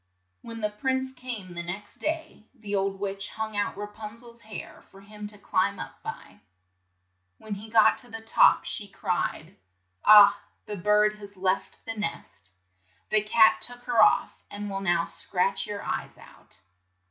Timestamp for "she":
8.65-8.87